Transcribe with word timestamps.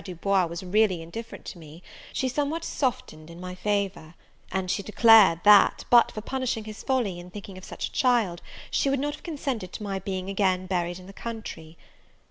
Du 0.03 0.15
Bois 0.15 0.47
was 0.47 0.63
really 0.63 0.99
indifferent 0.99 1.45
to 1.45 1.59
me, 1.59 1.83
she 2.11 2.27
somewhat 2.27 2.63
softened 2.63 3.29
in 3.29 3.39
my 3.39 3.53
favour; 3.53 4.15
and 4.51 4.67
declared, 4.83 5.39
that, 5.43 5.85
but 5.91 6.11
for 6.11 6.21
punishing 6.21 6.63
his 6.63 6.81
folly 6.81 7.19
in 7.19 7.29
thinking 7.29 7.55
of 7.55 7.63
such 7.63 7.85
a 7.85 7.91
child, 7.91 8.41
she 8.71 8.89
would 8.89 8.99
not 8.99 9.13
have 9.13 9.21
consented 9.23 9.71
to 9.73 9.83
my 9.83 9.99
being 9.99 10.27
again 10.27 10.65
buried 10.65 10.97
in 10.97 11.05
the 11.05 11.13
country. 11.13 11.77